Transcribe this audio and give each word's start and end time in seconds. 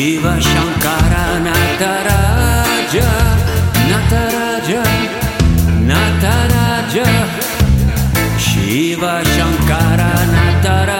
Shiva 0.00 0.34
Shankara 0.40 1.24
Nataraja 1.46 3.10
Nataraja 3.90 4.82
Nataraja. 5.90 7.06
Shiva 8.38 9.14
Shankara 9.34 10.12
Nataraja. 10.32 10.99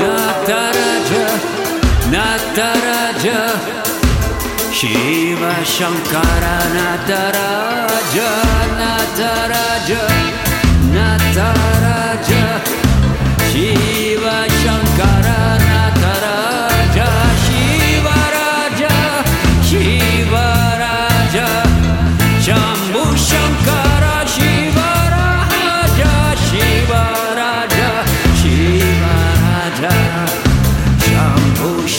Nataraja, 0.00 1.24
Nataraja, 2.12 3.40
Shiva 4.72 5.52
Shankara 5.74 6.56
Nataraja, 6.76 8.30
Nataraja, 8.80 10.04
Nataraja, 10.94 12.44
Shiva. 13.52 13.91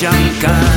Shankar. 0.04 0.73